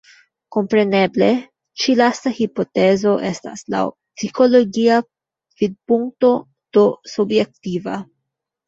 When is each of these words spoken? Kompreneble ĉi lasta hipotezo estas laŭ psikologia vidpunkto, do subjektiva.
Kompreneble 0.55 1.27
ĉi 1.83 1.95
lasta 1.99 2.33
hipotezo 2.39 3.13
estas 3.29 3.63
laŭ 3.75 3.85
psikologia 4.01 4.99
vidpunkto, 5.63 6.37
do 6.77 6.89
subjektiva. 7.17 8.05